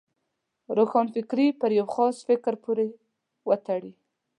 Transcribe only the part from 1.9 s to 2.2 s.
خاص